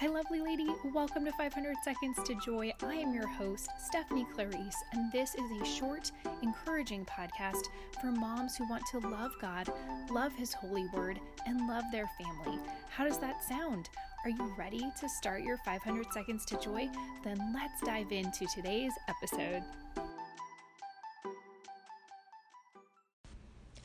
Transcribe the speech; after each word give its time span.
Hi, 0.00 0.06
lovely 0.06 0.40
lady. 0.40 0.66
Welcome 0.94 1.26
to 1.26 1.32
500 1.32 1.76
Seconds 1.84 2.16
to 2.24 2.34
Joy. 2.36 2.72
I 2.82 2.94
am 2.94 3.12
your 3.12 3.26
host, 3.26 3.68
Stephanie 3.78 4.26
Clarice, 4.34 4.82
and 4.94 5.12
this 5.12 5.34
is 5.34 5.60
a 5.60 5.64
short, 5.66 6.10
encouraging 6.40 7.04
podcast 7.04 7.66
for 8.00 8.06
moms 8.06 8.56
who 8.56 8.66
want 8.66 8.82
to 8.92 8.98
love 9.10 9.32
God, 9.42 9.70
love 10.10 10.32
His 10.32 10.54
holy 10.54 10.86
word, 10.94 11.20
and 11.44 11.68
love 11.68 11.84
their 11.92 12.08
family. 12.18 12.58
How 12.88 13.04
does 13.04 13.18
that 13.18 13.44
sound? 13.44 13.90
Are 14.24 14.30
you 14.30 14.50
ready 14.56 14.90
to 15.00 15.06
start 15.06 15.42
your 15.42 15.58
500 15.66 16.10
Seconds 16.14 16.46
to 16.46 16.58
Joy? 16.58 16.88
Then 17.22 17.52
let's 17.52 17.82
dive 17.82 18.10
into 18.10 18.46
today's 18.46 18.94
episode. 19.06 19.62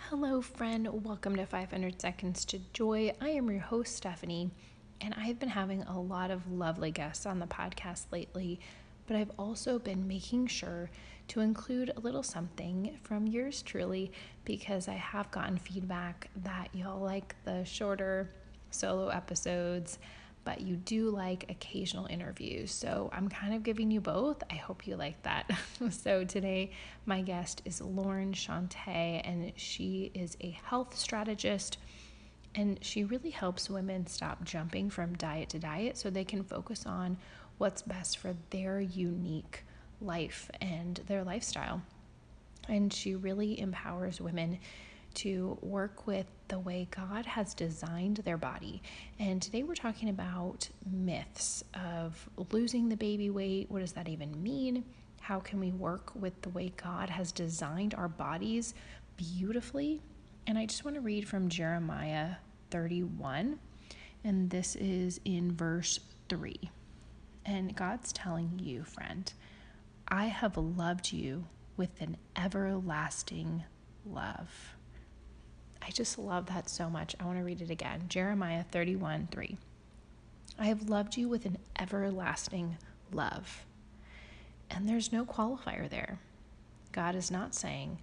Hello, 0.10 0.42
friend. 0.42 0.88
Welcome 1.04 1.36
to 1.36 1.46
500 1.46 2.00
Seconds 2.00 2.46
to 2.46 2.60
Joy. 2.72 3.12
I 3.20 3.32
am 3.32 3.50
your 3.50 3.60
host, 3.60 3.98
Stephanie. 3.98 4.52
And 5.02 5.14
I've 5.18 5.40
been 5.40 5.50
having 5.50 5.84
a 5.84 6.00
lot 6.00 6.32
of 6.32 6.52
lovely 6.52 6.92
guests 6.92 7.26
on 7.26 7.40
the 7.40 7.48
podcast 7.48 8.06
lately, 8.12 8.60
but 9.08 9.18
I've 9.18 9.32
also 9.38 9.78
been 9.80 10.08
making 10.08 10.48
sure 10.48 10.90
to 11.28 11.42
include 11.42 11.92
a 11.96 12.00
little 12.00 12.24
something 12.24 12.98
from 13.04 13.28
yours 13.28 13.62
truly 13.62 14.12
because 14.46 14.88
I 14.88 14.94
have 14.94 15.32
gotten 15.32 15.58
feedback 15.58 16.30
that 16.44 16.70
y'all 16.74 17.02
like 17.02 17.36
the 17.46 17.64
shorter 17.66 18.30
solo 18.70 19.08
episodes, 19.10 20.00
but 20.44 20.62
you 20.62 20.76
do 20.76 21.10
like 21.10 21.50
occasional 21.50 22.06
interviews. 22.06 22.72
So 22.72 23.10
I'm 23.12 23.28
kind 23.28 23.54
of 23.54 23.64
giving 23.64 23.90
you 23.90 24.02
both. 24.02 24.44
I 24.52 24.56
hope 24.56 24.86
you 24.86 24.96
like 24.96 25.22
that. 25.24 25.50
so 25.90 26.24
today, 26.24 26.72
my 27.06 27.22
guest 27.22 27.62
is 27.66 27.82
Lauren 27.82 28.34
Chante, 28.34 29.22
and 29.26 29.52
she 29.56 30.12
is 30.14 30.38
a 30.42 30.52
health 30.52 30.96
strategist 30.96 31.78
and 32.56 32.80
she 32.82 33.04
really 33.04 33.30
helps 33.30 33.70
women 33.70 34.08
stop 34.08 34.44
jumping 34.44 34.90
from 34.90 35.16
diet 35.16 35.50
to 35.50 35.60
diet 35.60 35.98
so 35.98 36.10
they 36.10 36.24
can 36.24 36.44
focus 36.44 36.86
on 36.86 37.18
what's 37.58 37.82
best 37.82 38.18
for 38.18 38.36
their 38.50 38.80
unique 38.80 39.64
life 40.02 40.50
and 40.62 41.02
their 41.08 41.24
lifestyle. 41.24 41.82
And 42.68 42.92
she 42.92 43.16
really 43.16 43.60
empowers 43.60 44.22
women 44.22 44.60
to 45.16 45.58
work 45.62 46.08
with 46.08 46.26
the 46.48 46.60
way 46.60 46.88
God 46.92 47.26
has 47.26 47.54
designed 47.54 48.18
their 48.18 48.38
body. 48.38 48.82
And 49.20 49.42
today 49.42 49.64
we're 49.64 49.76
talking 49.76 50.10
about 50.10 50.68
myths 50.90 51.64
of 51.74 52.30
losing 52.52 52.90
the 52.90 52.98
baby 52.98 53.30
weight. 53.30 53.70
What 53.70 53.80
does 53.80 53.94
that 53.94 54.10
even 54.10 54.42
mean? 54.42 54.84
How 55.22 55.40
can 55.40 55.60
we 55.60 55.72
work 55.72 56.12
with 56.16 56.40
the 56.42 56.50
way 56.50 56.74
God 56.76 57.10
has 57.10 57.32
designed 57.32 57.94
our 57.96 58.10
bodies 58.10 58.74
beautifully? 59.18 60.02
And 60.48 60.58
I 60.58 60.66
just 60.66 60.86
want 60.86 60.96
to 60.96 61.02
read 61.02 61.28
from 61.28 61.50
Jeremiah 61.50 62.36
31, 62.76 63.58
and 64.26 64.50
this 64.50 64.76
is 64.76 65.22
in 65.24 65.56
verse 65.56 66.02
3. 66.28 66.70
And 67.46 67.74
God's 67.74 68.12
telling 68.12 68.60
you, 68.62 68.84
friend, 68.84 69.32
I 70.10 70.26
have 70.26 70.58
loved 70.58 71.14
you 71.14 71.46
with 71.78 72.02
an 72.02 72.18
everlasting 72.36 73.64
love. 74.06 74.76
I 75.82 75.90
just 75.90 76.20
love 76.20 76.48
that 76.48 76.68
so 76.68 76.90
much. 76.90 77.16
I 77.18 77.24
want 77.24 77.38
to 77.38 77.46
read 77.46 77.62
it 77.62 77.70
again. 77.70 78.08
Jeremiah 78.10 78.66
31 78.70 79.30
3. 79.32 79.58
I 80.60 80.66
have 80.66 80.90
loved 80.90 81.16
you 81.16 81.30
with 81.30 81.46
an 81.46 81.58
everlasting 81.80 82.76
love. 83.14 83.66
And 84.70 84.90
there's 84.90 85.14
no 85.14 85.24
qualifier 85.24 85.90
there. 85.90 86.20
God 86.92 87.16
is 87.16 87.32
not 87.32 87.56
saying, 87.56 88.00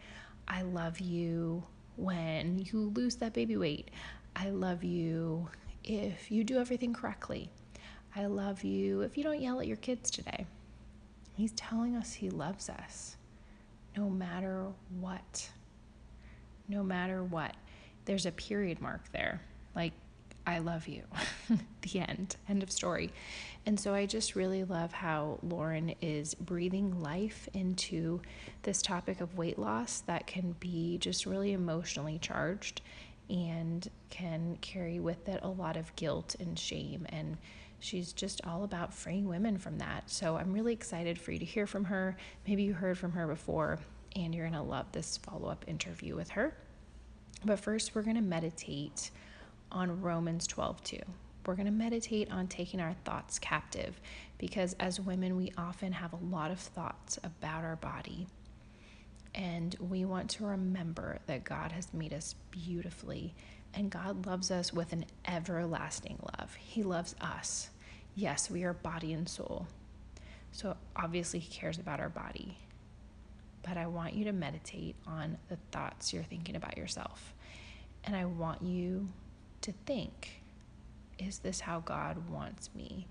I 0.48 0.62
love 0.62 0.98
you 0.98 1.62
when 1.96 2.64
you 2.72 2.90
lose 2.96 3.16
that 3.16 3.34
baby 3.34 3.58
weight. 3.58 3.90
I 4.34 4.50
love 4.50 4.82
you 4.84 5.48
if 5.84 6.30
you 6.30 6.44
do 6.44 6.58
everything 6.58 6.92
correctly. 6.92 7.50
I 8.14 8.26
love 8.26 8.64
you 8.64 9.02
if 9.02 9.16
you 9.16 9.24
don't 9.24 9.40
yell 9.40 9.60
at 9.60 9.66
your 9.66 9.76
kids 9.76 10.10
today. 10.10 10.46
He's 11.34 11.52
telling 11.52 11.96
us 11.96 12.12
He 12.12 12.30
loves 12.30 12.68
us 12.68 13.16
no 13.96 14.08
matter 14.08 14.66
what. 15.00 15.50
No 16.68 16.82
matter 16.82 17.22
what. 17.22 17.54
There's 18.04 18.26
a 18.26 18.32
period 18.32 18.80
mark 18.80 19.10
there. 19.12 19.40
Like, 19.74 19.92
I 20.46 20.58
love 20.58 20.88
you. 20.88 21.04
the 21.82 22.00
end. 22.00 22.36
End 22.48 22.62
of 22.62 22.70
story. 22.70 23.12
And 23.64 23.78
so 23.78 23.94
I 23.94 24.06
just 24.06 24.34
really 24.34 24.64
love 24.64 24.92
how 24.92 25.38
Lauren 25.42 25.94
is 26.00 26.34
breathing 26.34 27.00
life 27.00 27.48
into 27.54 28.20
this 28.62 28.82
topic 28.82 29.20
of 29.20 29.36
weight 29.36 29.58
loss 29.58 30.00
that 30.06 30.26
can 30.26 30.56
be 30.58 30.98
just 30.98 31.26
really 31.26 31.52
emotionally 31.52 32.18
charged 32.18 32.82
and 33.32 33.88
can 34.10 34.58
carry 34.60 35.00
with 35.00 35.26
it 35.26 35.40
a 35.42 35.48
lot 35.48 35.78
of 35.78 35.94
guilt 35.96 36.36
and 36.38 36.58
shame. 36.58 37.06
And 37.08 37.38
she's 37.80 38.12
just 38.12 38.42
all 38.46 38.62
about 38.62 38.92
freeing 38.92 39.26
women 39.26 39.56
from 39.56 39.78
that. 39.78 40.10
So 40.10 40.36
I'm 40.36 40.52
really 40.52 40.74
excited 40.74 41.18
for 41.18 41.32
you 41.32 41.38
to 41.38 41.44
hear 41.44 41.66
from 41.66 41.84
her. 41.84 42.14
Maybe 42.46 42.62
you 42.62 42.74
heard 42.74 42.98
from 42.98 43.12
her 43.12 43.26
before, 43.26 43.78
and 44.14 44.34
you're 44.34 44.46
going 44.46 44.60
to 44.60 44.62
love 44.62 44.92
this 44.92 45.16
follow 45.16 45.48
up 45.48 45.64
interview 45.66 46.14
with 46.14 46.28
her. 46.30 46.54
But 47.42 47.58
first, 47.58 47.94
we're 47.94 48.02
going 48.02 48.16
to 48.16 48.22
meditate 48.22 49.10
on 49.72 50.02
Romans 50.02 50.46
12 50.46 50.84
2. 50.84 50.98
We're 51.46 51.54
going 51.54 51.66
to 51.66 51.72
meditate 51.72 52.30
on 52.30 52.46
taking 52.46 52.80
our 52.80 52.94
thoughts 53.04 53.38
captive 53.38 53.98
because 54.38 54.74
as 54.78 55.00
women, 55.00 55.36
we 55.36 55.52
often 55.56 55.90
have 55.92 56.12
a 56.12 56.18
lot 56.30 56.50
of 56.50 56.60
thoughts 56.60 57.18
about 57.24 57.64
our 57.64 57.76
body 57.76 58.28
and 59.34 59.74
we 59.80 60.04
want 60.04 60.30
to 60.30 60.44
remember 60.44 61.18
that 61.26 61.44
God 61.44 61.72
has 61.72 61.92
made 61.94 62.12
us 62.12 62.34
beautifully 62.50 63.34
and 63.74 63.90
God 63.90 64.26
loves 64.26 64.50
us 64.50 64.72
with 64.72 64.92
an 64.92 65.06
everlasting 65.26 66.18
love. 66.38 66.54
He 66.54 66.82
loves 66.82 67.14
us. 67.20 67.70
Yes, 68.14 68.50
we 68.50 68.64
are 68.64 68.74
body 68.74 69.12
and 69.12 69.28
soul. 69.28 69.66
So 70.50 70.76
obviously, 70.94 71.38
He 71.38 71.50
cares 71.50 71.78
about 71.78 71.98
our 71.98 72.10
body. 72.10 72.58
But 73.62 73.78
I 73.78 73.86
want 73.86 74.12
you 74.12 74.24
to 74.24 74.32
meditate 74.32 74.96
on 75.06 75.38
the 75.48 75.56
thoughts 75.70 76.12
you're 76.12 76.22
thinking 76.22 76.56
about 76.56 76.76
yourself. 76.76 77.32
And 78.04 78.14
I 78.14 78.26
want 78.26 78.62
you 78.62 79.08
to 79.62 79.72
think 79.86 80.42
is 81.18 81.38
this 81.38 81.60
how 81.60 81.80
God 81.80 82.28
wants 82.28 82.70
me 82.74 83.06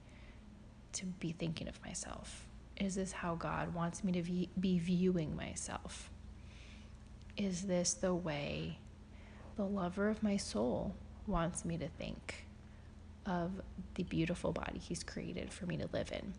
to 0.94 1.06
be 1.06 1.32
thinking 1.32 1.70
of 1.70 1.82
myself? 1.86 2.46
Is 2.82 2.96
this 2.96 3.12
how 3.12 3.36
God 3.36 3.76
wants 3.76 4.04
me 4.04 4.12
to 4.14 4.24
be 4.60 4.80
viewing 4.80 5.36
myself? 5.36 6.10
Is 7.38 7.62
this 7.62 7.94
the 7.94 8.16
way 8.16 8.80
the 9.56 9.66
lover 9.66 10.10
of 10.10 10.24
my 10.24 10.36
soul 10.36 10.96
wants 11.28 11.64
me 11.64 11.78
to 11.78 11.88
think 11.88 12.48
of 13.28 13.52
the 13.94 14.02
beautiful 14.02 14.52
body 14.52 14.80
he's 14.80 15.04
created 15.04 15.54
for 15.54 15.68
me 15.68 15.78
to 15.78 15.88
live 15.94 16.12
in? 16.12 16.34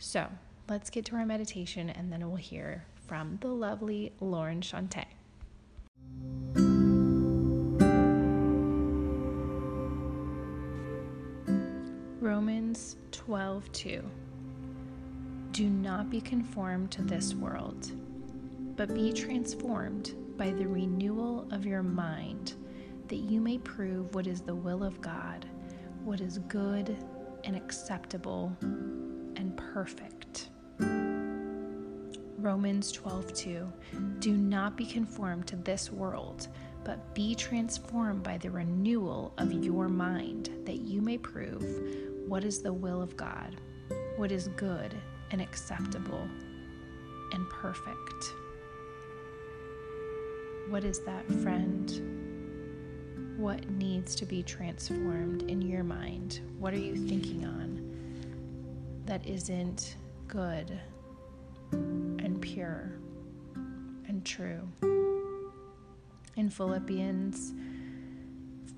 So 0.00 0.26
let's 0.68 0.90
get 0.90 1.04
to 1.04 1.14
our 1.14 1.24
meditation 1.24 1.88
and 1.88 2.12
then 2.12 2.26
we'll 2.26 2.34
hear 2.34 2.84
from 3.06 3.38
the 3.40 3.46
lovely 3.46 4.12
Lauren 4.18 4.60
Chante. 4.60 5.06
Romans 12.20 12.96
12 13.12 13.70
2. 13.70 14.02
Do 15.56 15.70
not 15.70 16.10
be 16.10 16.20
conformed 16.20 16.90
to 16.90 17.00
this 17.00 17.32
world, 17.32 17.90
but 18.76 18.92
be 18.92 19.10
transformed 19.10 20.14
by 20.36 20.50
the 20.50 20.68
renewal 20.68 21.48
of 21.50 21.64
your 21.64 21.82
mind, 21.82 22.52
that 23.08 23.16
you 23.16 23.40
may 23.40 23.56
prove 23.56 24.14
what 24.14 24.26
is 24.26 24.42
the 24.42 24.54
will 24.54 24.84
of 24.84 25.00
God, 25.00 25.46
what 26.04 26.20
is 26.20 26.40
good 26.40 26.94
and 27.44 27.56
acceptable 27.56 28.54
and 28.60 29.56
perfect. 29.56 30.50
Romans 32.36 32.92
12:2 32.92 33.72
Do 34.18 34.36
not 34.36 34.76
be 34.76 34.84
conformed 34.84 35.46
to 35.46 35.56
this 35.56 35.90
world, 35.90 36.48
but 36.84 37.14
be 37.14 37.34
transformed 37.34 38.22
by 38.22 38.36
the 38.36 38.50
renewal 38.50 39.32
of 39.38 39.54
your 39.54 39.88
mind, 39.88 40.50
that 40.66 40.82
you 40.82 41.00
may 41.00 41.16
prove 41.16 41.64
what 42.28 42.44
is 42.44 42.60
the 42.60 42.74
will 42.74 43.00
of 43.00 43.16
God, 43.16 43.58
what 44.18 44.30
is 44.30 44.48
good 44.48 44.94
and 45.30 45.40
acceptable 45.40 46.28
and 47.32 47.48
perfect. 47.50 48.34
What 50.68 50.84
is 50.84 51.00
that 51.00 51.26
friend? 51.42 53.36
What 53.36 53.68
needs 53.70 54.14
to 54.16 54.26
be 54.26 54.42
transformed 54.42 55.42
in 55.50 55.60
your 55.62 55.84
mind? 55.84 56.40
What 56.58 56.72
are 56.74 56.78
you 56.78 56.96
thinking 56.96 57.44
on 57.44 59.02
that 59.04 59.26
isn't 59.26 59.96
good 60.26 60.78
and 61.72 62.40
pure 62.40 62.92
and 64.08 64.24
true? 64.24 64.66
In 66.36 66.50
Philippians 66.50 67.52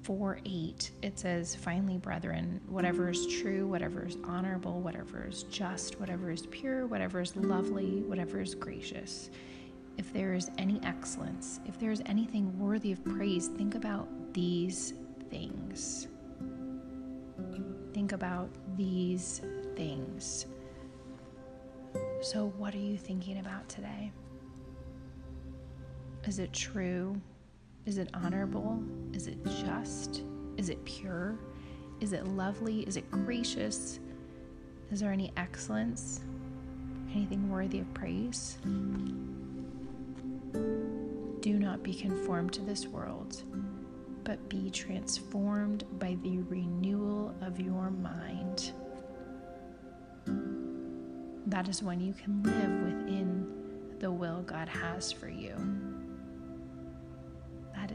4 0.09 0.39
8, 0.45 0.91
it 1.03 1.19
says, 1.19 1.55
Finally, 1.55 1.99
brethren, 1.99 2.61
whatever 2.67 3.11
is 3.11 3.27
true, 3.27 3.69
whatever 3.69 4.07
is 4.07 4.17
honorable, 4.25 4.81
whatever 4.81 5.27
is 5.29 5.43
just, 5.45 6.01
whatever 6.01 6.31
is 6.31 6.47
pure, 6.47 6.87
whatever 6.87 7.21
is 7.21 7.37
lovely, 7.37 8.03
whatever 8.07 8.41
is 8.41 8.55
gracious 8.55 9.29
if 9.99 10.13
there 10.13 10.33
is 10.33 10.51
any 10.57 10.81
excellence, 10.85 11.61
if 11.67 11.79
there 11.79 11.91
is 11.91 12.01
anything 12.07 12.57
worthy 12.59 12.93
of 12.93 13.05
praise, 13.05 13.49
think 13.49 13.75
about 13.75 14.09
these 14.33 14.95
things. 15.29 16.07
think 17.93 18.13
about 18.13 18.49
these 18.77 19.43
things. 19.75 20.47
So, 22.23 22.53
what 22.57 22.75
are 22.75 22.79
you 22.79 22.97
thinking 22.97 23.39
about 23.41 23.69
today? 23.69 24.13
Is 26.25 26.39
it 26.39 26.53
true? 26.53 27.21
Is 27.87 27.99
it 27.99 28.11
honorable? 28.15 28.83
Is 29.13 29.27
it 29.27 29.39
just? 29.45 30.23
Is 30.57 30.69
it 30.69 30.85
pure? 30.85 31.39
Is 32.01 32.13
it 32.13 32.27
lovely? 32.27 32.81
Is 32.83 32.97
it 32.97 33.11
gracious? 33.11 33.99
Is 34.91 35.01
there 35.01 35.13
any 35.13 35.33
excellence? 35.37 36.21
Anything 37.15 37.51
worthy 37.51 37.81
of 37.81 37.95
praise? 37.95 38.59
Do 41.41 41.59
not 41.59 41.83
be 41.83 41.95
conformed 41.95 42.53
to 42.55 42.63
this 42.63 42.87
world, 42.87 43.43
but 44.25 44.49
be 44.49 44.71
transformed 44.71 45.85
by 45.99 46.17
the 46.23 46.39
renewal 46.41 47.35
of 47.41 47.61
your 47.61 47.91
mind. 47.91 48.73
That 51.47 51.69
is 51.69 51.83
when 51.83 52.01
you 52.01 52.13
can 52.13 52.43
live 52.43 52.83
within 52.83 53.47
the 53.99 54.11
will 54.11 54.43
God 54.43 54.69
has 54.69 55.11
for 55.11 55.29
you. 55.29 55.55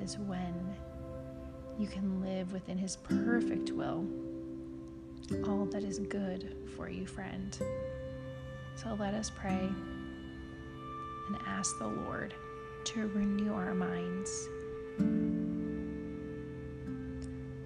Is 0.03 0.17
when 0.17 0.75
you 1.79 1.88
can 1.88 2.21
live 2.21 2.51
within 2.51 2.77
His 2.77 2.97
perfect 2.97 3.71
will, 3.71 4.05
all 5.47 5.65
that 5.67 5.85
is 5.85 5.97
good 5.97 6.57
for 6.75 6.89
you, 6.89 7.05
friend. 7.05 7.57
So 8.75 8.97
let 9.00 9.13
us 9.13 9.31
pray 9.33 9.69
and 11.29 11.38
ask 11.47 11.79
the 11.79 11.88
Lord 11.88 12.33
to 12.83 13.07
renew 13.07 13.53
our 13.53 13.73
minds. 13.73 14.50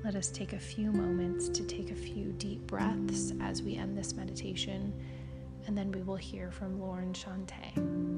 Let 0.04 0.16
us 0.16 0.30
take 0.30 0.54
a 0.54 0.60
few 0.60 0.92
moments 0.92 1.50
to 1.50 1.64
take 1.64 1.90
a 1.90 1.96
few 1.96 2.34
deep 2.34 2.68
breaths 2.68 3.34
as 3.42 3.64
we 3.64 3.78
end 3.78 3.98
this 3.98 4.14
meditation, 4.14 4.94
and 5.66 5.76
then 5.76 5.92
we 5.92 6.04
will 6.04 6.16
hear 6.16 6.52
from 6.52 6.80
Lauren 6.80 7.14
Chante. 7.14 8.17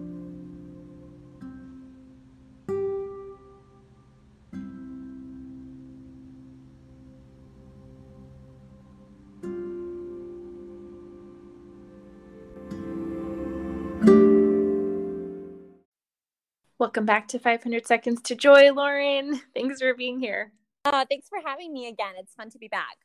Welcome 16.90 17.06
back 17.06 17.28
to 17.28 17.38
500 17.38 17.86
Seconds 17.86 18.20
to 18.24 18.36
Joy, 18.36 18.74
Lauren. 18.74 19.40
Thanks 19.54 19.80
for 19.80 19.94
being 19.94 20.20
here. 20.20 20.54
Uh, 20.84 21.06
thanks 21.08 21.30
for 21.30 21.38
having 21.46 21.72
me 21.72 21.88
again. 21.88 22.14
It's 22.18 22.34
fun 22.34 22.50
to 22.50 22.58
be 22.58 22.68
back. 22.68 22.98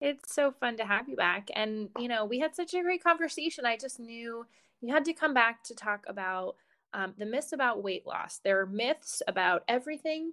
It's 0.00 0.34
so 0.34 0.50
fun 0.50 0.76
to 0.78 0.84
have 0.84 1.08
you 1.08 1.14
back. 1.14 1.46
And, 1.54 1.90
you 1.96 2.08
know, 2.08 2.24
we 2.24 2.40
had 2.40 2.56
such 2.56 2.74
a 2.74 2.82
great 2.82 3.04
conversation. 3.04 3.64
I 3.64 3.76
just 3.76 4.00
knew 4.00 4.46
you 4.80 4.92
had 4.92 5.04
to 5.04 5.12
come 5.12 5.32
back 5.32 5.62
to 5.62 5.76
talk 5.76 6.06
about 6.08 6.56
um, 6.92 7.14
the 7.18 7.24
myths 7.24 7.52
about 7.52 7.84
weight 7.84 8.04
loss. 8.04 8.40
There 8.42 8.58
are 8.62 8.66
myths 8.66 9.22
about 9.28 9.62
everything. 9.68 10.32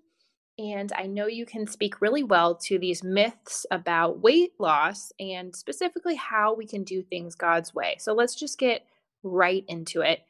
And 0.58 0.92
I 0.98 1.06
know 1.06 1.28
you 1.28 1.46
can 1.46 1.68
speak 1.68 2.02
really 2.02 2.24
well 2.24 2.56
to 2.64 2.80
these 2.80 3.04
myths 3.04 3.68
about 3.70 4.24
weight 4.24 4.54
loss 4.58 5.12
and 5.20 5.56
specifically 5.56 6.16
how 6.16 6.56
we 6.56 6.66
can 6.66 6.84
do 6.84 7.04
things 7.04 7.36
God's 7.36 7.76
way. 7.76 7.98
So 8.00 8.14
let's 8.14 8.34
just 8.34 8.58
get 8.58 8.88
right 9.22 9.66
into 9.68 10.02
it. 10.02 10.22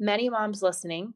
Many 0.00 0.30
moms 0.30 0.62
listening 0.62 1.12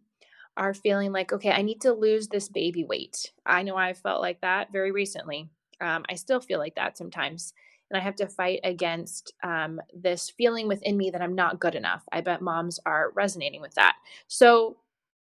are 0.56 0.74
feeling 0.74 1.12
like, 1.12 1.32
okay, 1.32 1.50
I 1.50 1.62
need 1.62 1.80
to 1.82 1.92
lose 1.92 2.28
this 2.28 2.48
baby 2.48 2.84
weight. 2.84 3.32
I 3.46 3.62
know 3.62 3.76
I 3.76 3.92
felt 3.94 4.20
like 4.20 4.40
that 4.40 4.72
very 4.72 4.92
recently. 4.92 5.48
Um, 5.80 6.04
I 6.08 6.14
still 6.14 6.40
feel 6.40 6.58
like 6.58 6.74
that 6.74 6.98
sometimes. 6.98 7.54
And 7.90 7.98
I 7.98 8.04
have 8.04 8.16
to 8.16 8.26
fight 8.26 8.60
against 8.62 9.32
um, 9.42 9.80
this 9.92 10.30
feeling 10.30 10.68
within 10.68 10.96
me 10.96 11.10
that 11.10 11.22
I'm 11.22 11.34
not 11.34 11.60
good 11.60 11.74
enough. 11.74 12.04
I 12.12 12.20
bet 12.20 12.42
moms 12.42 12.78
are 12.86 13.12
resonating 13.14 13.60
with 13.60 13.74
that. 13.74 13.96
So 14.28 14.76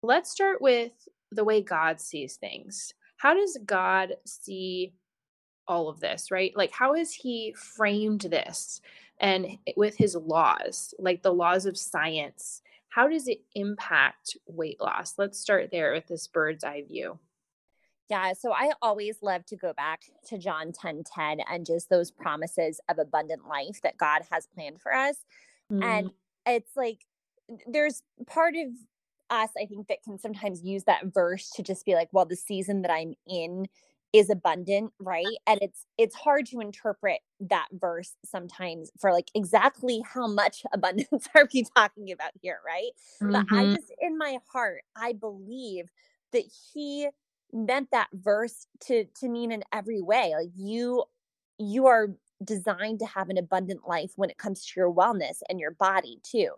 let's 0.04 0.32
start 0.32 0.62
with 0.62 0.92
the 1.32 1.44
way 1.44 1.62
God 1.62 2.00
sees 2.00 2.36
things. 2.36 2.94
How 3.18 3.34
does 3.34 3.58
God 3.66 4.14
see 4.26 4.94
all 5.68 5.88
of 5.90 6.00
this, 6.00 6.30
right? 6.32 6.52
Like, 6.56 6.72
how 6.72 6.96
has 6.96 7.14
He 7.14 7.56
framed 7.58 8.22
this 8.22 8.82
and 9.20 9.58
with 9.78 9.96
His 9.96 10.16
laws, 10.16 10.94
like 11.00 11.24
the 11.24 11.34
laws 11.34 11.66
of 11.66 11.78
science? 11.78 12.62
How 12.92 13.08
does 13.08 13.28
it 13.28 13.40
impact 13.56 14.38
weight 14.48 14.80
loss? 14.80 15.14
Let's 15.18 15.40
start 15.40 15.70
there 15.72 15.94
with 15.94 16.08
this 16.08 16.28
bird's 16.28 16.64
eye 16.64 16.84
view. 16.88 17.20
Yeah, 18.10 18.34
so 18.34 18.52
I 18.52 18.72
always 18.82 19.16
love 19.22 19.46
to 19.46 19.56
go 19.56 19.72
back 19.72 20.02
to 20.28 20.38
John 20.38 20.74
10 20.74 21.04
10 21.16 21.40
and 21.50 21.66
just 21.66 21.90
those 21.90 22.12
promises 22.12 22.82
of 22.90 23.00
abundant 23.00 23.48
life 23.48 23.80
that 23.84 23.98
God 23.98 24.24
has 24.30 24.46
planned 24.54 24.82
for 24.82 24.94
us. 24.94 25.16
Mm. 25.72 25.84
And 25.84 26.12
it's 26.46 26.76
like 26.76 27.06
there's 27.66 28.04
part 28.28 28.56
of 28.56 28.68
us, 29.30 29.52
I 29.58 29.66
think, 29.66 29.88
that 29.88 30.04
can 30.04 30.20
sometimes 30.20 30.62
use 30.62 30.84
that 30.84 31.14
verse 31.14 31.50
to 31.52 31.64
just 31.64 31.86
be 31.86 31.96
like, 31.96 32.10
well, 32.12 32.26
the 32.26 32.36
season 32.36 32.82
that 32.82 32.92
I'm 32.92 33.14
in 33.26 33.68
is 34.14 34.30
abundant 34.30 34.92
right 35.00 35.26
and 35.48 35.60
it's 35.62 35.86
it's 35.98 36.16
hard 36.16 36.46
to 36.46 36.60
interpret 36.60 37.20
that 37.40 37.68
verse 37.72 38.16
sometimes 38.26 38.92
for 39.00 39.12
like 39.12 39.30
exactly 39.36 40.04
how 40.06 40.28
much 40.28 40.64
abundance 40.74 41.28
are 41.36 41.48
we 41.54 41.66
talking 41.76 42.12
about 42.12 42.32
here 42.42 42.60
right 42.66 42.92
mm-hmm. 43.22 43.32
but 43.32 43.46
i 43.52 43.64
mm-hmm. 43.64 43.76
just 43.76 43.92
in 44.00 44.18
my 44.18 44.38
heart 44.52 44.82
i 44.96 45.14
believe 45.14 45.86
that 46.34 46.44
he 46.74 47.08
meant 47.54 47.90
that 47.92 48.08
verse 48.14 48.68
to 48.80 49.06
to 49.16 49.28
mean 49.28 49.52
in 49.52 49.64
every 49.74 50.02
way 50.02 50.34
like 50.38 50.52
you 50.56 51.04
you 51.58 51.86
are 51.86 52.10
designed 52.44 53.00
to 53.00 53.06
have 53.06 53.30
an 53.30 53.38
abundant 53.38 53.88
life 53.88 54.14
when 54.16 54.30
it 54.30 54.38
comes 54.38 54.66
to 54.66 54.80
your 54.80 54.92
wellness 54.92 55.42
and 55.48 55.60
your 55.60 55.72
body 55.72 56.20
too 56.24 56.50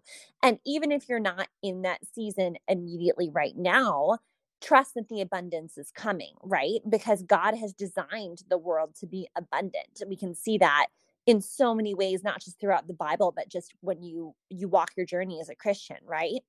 and 0.41 0.59
even 0.65 0.91
if 0.91 1.09
you're 1.09 1.19
not 1.19 1.47
in 1.61 1.81
that 1.81 1.99
season 2.13 2.55
immediately 2.67 3.29
right 3.29 3.57
now 3.57 4.17
trust 4.63 4.93
that 4.95 5.09
the 5.09 5.21
abundance 5.21 5.77
is 5.77 5.91
coming, 5.91 6.33
right? 6.41 6.79
Because 6.89 7.21
God 7.23 7.55
has 7.55 7.73
designed 7.73 8.43
the 8.49 8.57
world 8.57 8.95
to 9.01 9.07
be 9.07 9.27
abundant. 9.35 10.01
We 10.07 10.15
can 10.15 10.33
see 10.33 10.57
that 10.59 10.87
in 11.25 11.41
so 11.41 11.73
many 11.73 11.93
ways 11.93 12.23
not 12.23 12.41
just 12.41 12.59
throughout 12.59 12.85
the 12.85 12.93
Bible 12.93 13.31
but 13.33 13.47
just 13.47 13.73
when 13.79 14.03
you 14.03 14.35
you 14.49 14.67
walk 14.67 14.91
your 14.97 15.05
journey 15.05 15.39
as 15.39 15.49
a 15.49 15.55
Christian, 15.55 15.97
right? 16.05 16.41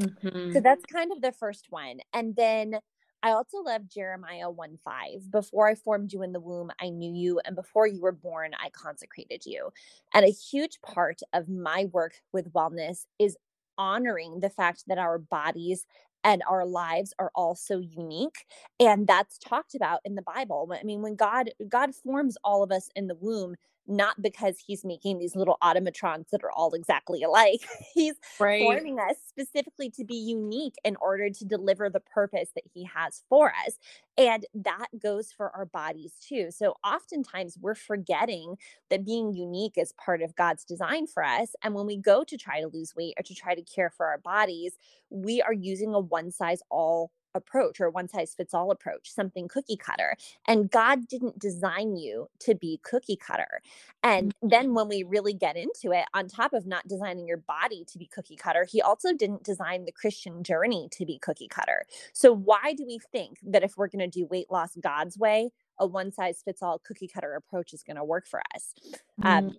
Mm-hmm. 0.00 0.52
So 0.52 0.60
that's 0.60 0.84
kind 0.84 1.10
of 1.12 1.22
the 1.22 1.32
first 1.32 1.66
one. 1.70 1.98
And 2.12 2.36
then 2.36 2.78
I 3.22 3.30
also 3.30 3.58
love 3.58 3.88
Jeremiah 3.88 4.50
1 4.50 4.78
5. 4.84 5.30
Before 5.30 5.66
I 5.66 5.74
formed 5.74 6.12
you 6.12 6.22
in 6.22 6.32
the 6.32 6.40
womb, 6.40 6.70
I 6.80 6.90
knew 6.90 7.12
you, 7.12 7.40
and 7.44 7.56
before 7.56 7.86
you 7.86 8.00
were 8.00 8.12
born, 8.12 8.52
I 8.62 8.70
consecrated 8.70 9.44
you. 9.46 9.70
And 10.14 10.24
a 10.24 10.30
huge 10.30 10.80
part 10.82 11.20
of 11.32 11.48
my 11.48 11.86
work 11.92 12.12
with 12.32 12.52
wellness 12.52 13.06
is 13.18 13.36
honoring 13.78 14.40
the 14.40 14.50
fact 14.50 14.84
that 14.86 14.98
our 14.98 15.18
bodies 15.18 15.86
and 16.26 16.42
our 16.50 16.66
lives 16.66 17.14
are 17.20 17.32
all 17.36 17.54
so 17.56 17.78
unique 17.78 18.46
and 18.80 19.06
that's 19.06 19.38
talked 19.38 19.74
about 19.76 20.00
in 20.04 20.16
the 20.16 20.22
bible. 20.22 20.70
I 20.78 20.84
mean 20.84 21.02
when 21.02 21.16
god 21.16 21.50
god 21.70 21.94
forms 21.94 22.36
all 22.44 22.62
of 22.64 22.72
us 22.72 22.90
in 22.96 23.08
the 23.08 23.16
womb 23.16 23.56
not 23.88 24.20
because 24.20 24.56
he's 24.64 24.84
making 24.84 25.18
these 25.18 25.36
little 25.36 25.58
automatrons 25.62 26.28
that 26.30 26.42
are 26.42 26.50
all 26.50 26.72
exactly 26.74 27.22
alike. 27.22 27.60
he's 27.94 28.14
right. 28.38 28.62
forming 28.62 28.98
us 28.98 29.16
specifically 29.26 29.90
to 29.90 30.04
be 30.04 30.16
unique 30.16 30.74
in 30.84 30.96
order 31.00 31.30
to 31.30 31.44
deliver 31.44 31.88
the 31.88 32.00
purpose 32.00 32.50
that 32.54 32.64
he 32.72 32.84
has 32.84 33.22
for 33.28 33.52
us. 33.66 33.78
And 34.18 34.46
that 34.54 34.86
goes 34.98 35.30
for 35.30 35.54
our 35.54 35.66
bodies 35.66 36.14
too. 36.26 36.50
So 36.50 36.74
oftentimes 36.84 37.58
we're 37.60 37.74
forgetting 37.74 38.56
that 38.88 39.04
being 39.04 39.34
unique 39.34 39.74
is 39.76 39.92
part 39.92 40.22
of 40.22 40.34
God's 40.34 40.64
design 40.64 41.06
for 41.06 41.22
us. 41.22 41.54
And 41.62 41.74
when 41.74 41.86
we 41.86 41.98
go 41.98 42.24
to 42.24 42.36
try 42.36 42.60
to 42.60 42.68
lose 42.68 42.94
weight 42.96 43.14
or 43.18 43.22
to 43.22 43.34
try 43.34 43.54
to 43.54 43.62
care 43.62 43.90
for 43.90 44.06
our 44.06 44.18
bodies, 44.18 44.78
we 45.10 45.42
are 45.42 45.52
using 45.52 45.94
a 45.94 46.00
one 46.00 46.30
size 46.30 46.62
all 46.70 47.10
approach 47.36 47.80
or 47.80 47.90
one 47.90 48.08
size 48.08 48.34
fits 48.34 48.54
all 48.54 48.70
approach, 48.70 49.12
something 49.12 49.46
cookie 49.48 49.76
cutter. 49.76 50.16
And 50.48 50.70
God 50.70 51.06
didn't 51.06 51.38
design 51.38 51.96
you 51.96 52.28
to 52.40 52.54
be 52.54 52.80
cookie 52.82 53.16
cutter. 53.16 53.60
And 54.02 54.34
mm-hmm. 54.34 54.48
then 54.48 54.74
when 54.74 54.88
we 54.88 55.02
really 55.02 55.34
get 55.34 55.56
into 55.56 55.92
it, 55.92 56.06
on 56.14 56.28
top 56.28 56.52
of 56.52 56.66
not 56.66 56.88
designing 56.88 57.26
your 57.26 57.36
body 57.36 57.84
to 57.86 57.98
be 57.98 58.06
cookie 58.06 58.36
cutter, 58.36 58.64
He 58.64 58.82
also 58.82 59.12
didn't 59.12 59.44
design 59.44 59.84
the 59.84 59.92
Christian 59.92 60.42
journey 60.42 60.88
to 60.92 61.06
be 61.06 61.18
cookie 61.18 61.48
cutter. 61.48 61.84
So, 62.12 62.32
why 62.32 62.74
do 62.76 62.84
we 62.86 62.98
think 63.12 63.38
that 63.42 63.62
if 63.62 63.76
we're 63.76 63.88
going 63.88 64.10
to 64.10 64.18
do 64.18 64.26
weight 64.26 64.50
loss 64.50 64.76
God's 64.80 65.18
way, 65.18 65.50
a 65.78 65.86
one 65.86 66.12
size 66.12 66.42
fits 66.44 66.62
all 66.62 66.78
cookie 66.78 67.08
cutter 67.08 67.34
approach 67.34 67.72
is 67.72 67.82
going 67.82 67.96
to 67.96 68.04
work 68.04 68.26
for 68.26 68.40
us? 68.54 68.74
Um, 69.22 69.50
mm. 69.50 69.54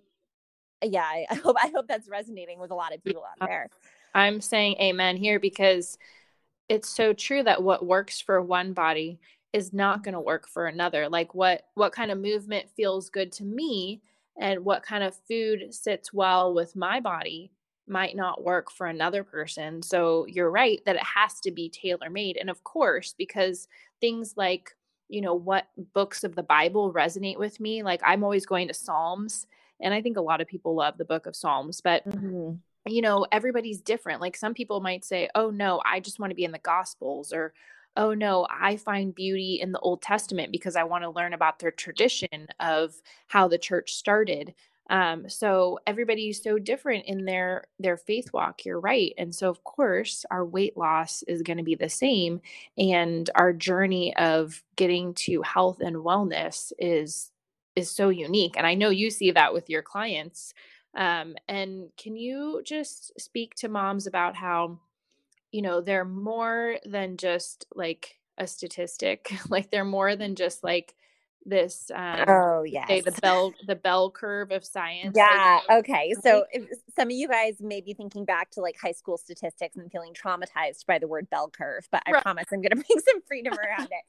yeah, 0.82 1.04
I, 1.04 1.26
I 1.30 1.34
hope 1.36 1.56
I 1.62 1.68
hope 1.68 1.86
that's 1.88 2.08
resonating 2.08 2.58
with 2.58 2.70
a 2.70 2.74
lot 2.74 2.94
of 2.94 3.02
people 3.02 3.24
out 3.24 3.46
there. 3.46 3.70
I'm 4.14 4.40
saying 4.40 4.76
amen 4.80 5.16
here 5.16 5.38
because 5.38 5.98
it's 6.68 6.88
so 6.88 7.12
true 7.12 7.42
that 7.42 7.62
what 7.62 7.86
works 7.86 8.20
for 8.20 8.40
one 8.42 8.72
body 8.72 9.18
is 9.52 9.72
not 9.72 10.04
going 10.04 10.14
to 10.14 10.20
work 10.20 10.46
for 10.48 10.66
another 10.66 11.08
like 11.08 11.34
what 11.34 11.62
what 11.74 11.92
kind 11.92 12.10
of 12.10 12.18
movement 12.18 12.68
feels 12.76 13.08
good 13.10 13.32
to 13.32 13.44
me 13.44 14.02
and 14.40 14.64
what 14.64 14.82
kind 14.82 15.02
of 15.02 15.16
food 15.28 15.74
sits 15.74 16.12
well 16.12 16.54
with 16.54 16.76
my 16.76 17.00
body 17.00 17.50
might 17.86 18.14
not 18.14 18.44
work 18.44 18.70
for 18.70 18.86
another 18.86 19.24
person 19.24 19.82
so 19.82 20.26
you're 20.26 20.50
right 20.50 20.80
that 20.84 20.96
it 20.96 21.02
has 21.02 21.40
to 21.40 21.50
be 21.50 21.70
tailor 21.70 22.10
made 22.10 22.36
and 22.36 22.50
of 22.50 22.62
course 22.62 23.14
because 23.16 23.66
things 24.00 24.34
like 24.36 24.76
you 25.08 25.22
know, 25.22 25.34
what 25.34 25.66
books 25.94 26.22
of 26.22 26.34
the 26.34 26.42
Bible 26.42 26.92
resonate 26.92 27.38
with 27.38 27.58
me. 27.60 27.82
Like 27.82 28.00
I'm 28.04 28.22
always 28.22 28.46
going 28.46 28.68
to 28.68 28.74
Psalms, 28.74 29.46
and 29.80 29.92
I 29.92 30.02
think 30.02 30.16
a 30.16 30.22
lot 30.22 30.40
of 30.40 30.46
people 30.46 30.74
love 30.74 30.98
the 30.98 31.04
book 31.04 31.26
of 31.26 31.34
Psalms, 31.34 31.80
but 31.80 32.08
mm-hmm. 32.08 32.54
You 32.88 33.02
know, 33.02 33.26
everybody's 33.32 33.80
different. 33.80 34.20
Like 34.20 34.36
some 34.36 34.54
people 34.54 34.80
might 34.80 35.04
say, 35.04 35.28
"Oh 35.34 35.50
no, 35.50 35.80
I 35.84 36.00
just 36.00 36.18
want 36.18 36.30
to 36.30 36.34
be 36.36 36.44
in 36.44 36.52
the 36.52 36.58
gospels," 36.58 37.32
or 37.32 37.52
"Oh 37.96 38.14
no, 38.14 38.46
I 38.50 38.76
find 38.76 39.14
beauty 39.14 39.58
in 39.60 39.72
the 39.72 39.80
Old 39.80 40.02
Testament 40.02 40.52
because 40.52 40.76
I 40.76 40.84
want 40.84 41.04
to 41.04 41.10
learn 41.10 41.32
about 41.34 41.58
their 41.58 41.70
tradition 41.72 42.48
of 42.60 42.94
how 43.28 43.48
the 43.48 43.58
church 43.58 43.94
started." 43.94 44.54
Um, 44.90 45.28
so 45.28 45.78
everybody's 45.86 46.42
so 46.42 46.58
different 46.58 47.04
in 47.06 47.26
their 47.26 47.64
their 47.78 47.96
faith 47.98 48.32
walk. 48.32 48.64
You're 48.64 48.80
right, 48.80 49.12
and 49.18 49.34
so 49.34 49.48
of 49.50 49.62
course 49.64 50.24
our 50.30 50.44
weight 50.46 50.76
loss 50.76 51.22
is 51.24 51.42
going 51.42 51.58
to 51.58 51.62
be 51.64 51.74
the 51.74 51.88
same, 51.90 52.40
and 52.78 53.28
our 53.34 53.52
journey 53.52 54.16
of 54.16 54.62
getting 54.76 55.12
to 55.14 55.42
health 55.42 55.80
and 55.80 55.96
wellness 55.96 56.72
is 56.78 57.30
is 57.76 57.90
so 57.90 58.08
unique. 58.08 58.54
And 58.56 58.66
I 58.66 58.74
know 58.74 58.90
you 58.90 59.10
see 59.10 59.30
that 59.32 59.52
with 59.54 59.68
your 59.70 59.82
clients. 59.82 60.54
Um, 60.98 61.36
and 61.48 61.90
can 61.96 62.16
you 62.16 62.60
just 62.64 63.18
speak 63.18 63.54
to 63.58 63.68
moms 63.68 64.08
about 64.08 64.34
how, 64.34 64.80
you 65.52 65.62
know, 65.62 65.80
they're 65.80 66.04
more 66.04 66.76
than 66.84 67.16
just 67.16 67.66
like 67.72 68.18
a 68.36 68.48
statistic, 68.48 69.32
like 69.48 69.70
they're 69.70 69.84
more 69.84 70.16
than 70.16 70.34
just 70.34 70.62
like 70.64 70.94
this 71.46 71.90
um 71.94 72.24
oh 72.28 72.62
yes 72.62 73.04
the 73.04 73.12
bell 73.22 73.54
the 73.66 73.74
bell 73.74 74.10
curve 74.10 74.50
of 74.50 74.64
science 74.64 75.14
yeah 75.16 75.60
like, 75.68 75.78
okay 75.78 76.14
so 76.20 76.44
some 76.94 77.08
of 77.08 77.12
you 77.12 77.26
guys 77.28 77.54
may 77.60 77.80
be 77.80 77.94
thinking 77.94 78.24
back 78.24 78.50
to 78.50 78.60
like 78.60 78.76
high 78.76 78.92
school 78.92 79.16
statistics 79.16 79.76
and 79.76 79.90
feeling 79.90 80.12
traumatized 80.12 80.84
by 80.86 80.98
the 80.98 81.08
word 81.08 81.30
bell 81.30 81.48
curve 81.48 81.88
but 81.90 82.02
i 82.06 82.10
right. 82.10 82.22
promise 82.22 82.44
i'm 82.52 82.60
going 82.60 82.70
to 82.70 82.76
bring 82.76 83.00
some 83.06 83.22
freedom 83.22 83.54
around 83.54 83.88
it 83.90 84.04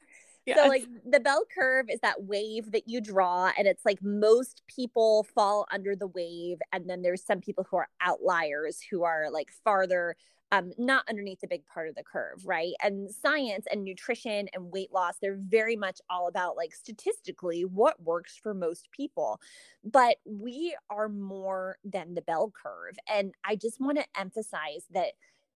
yes. 0.46 0.58
so 0.58 0.68
like 0.68 0.84
the 1.04 1.20
bell 1.20 1.44
curve 1.52 1.86
is 1.88 2.00
that 2.00 2.22
wave 2.24 2.72
that 2.72 2.88
you 2.88 3.00
draw 3.00 3.50
and 3.58 3.66
it's 3.66 3.84
like 3.84 3.98
most 4.02 4.62
people 4.66 5.26
fall 5.34 5.66
under 5.72 5.94
the 5.94 6.06
wave 6.06 6.58
and 6.72 6.88
then 6.88 7.02
there's 7.02 7.24
some 7.24 7.40
people 7.40 7.66
who 7.70 7.76
are 7.76 7.88
outliers 8.00 8.80
who 8.90 9.02
are 9.02 9.30
like 9.30 9.50
farther 9.64 10.16
um, 10.52 10.72
not 10.78 11.04
underneath 11.08 11.40
the 11.40 11.46
big 11.46 11.64
part 11.66 11.88
of 11.88 11.94
the 11.94 12.02
curve, 12.02 12.44
right? 12.44 12.72
And 12.82 13.10
science 13.10 13.66
and 13.70 13.84
nutrition 13.84 14.48
and 14.52 14.72
weight 14.72 14.92
loss, 14.92 15.14
they're 15.20 15.38
very 15.38 15.76
much 15.76 16.00
all 16.10 16.26
about 16.26 16.56
like 16.56 16.74
statistically 16.74 17.64
what 17.64 18.02
works 18.02 18.36
for 18.36 18.52
most 18.52 18.88
people. 18.90 19.40
But 19.84 20.16
we 20.24 20.76
are 20.90 21.08
more 21.08 21.78
than 21.84 22.14
the 22.14 22.22
bell 22.22 22.52
curve. 22.60 22.96
And 23.08 23.32
I 23.44 23.54
just 23.56 23.80
want 23.80 23.98
to 23.98 24.04
emphasize 24.18 24.86
that 24.90 25.12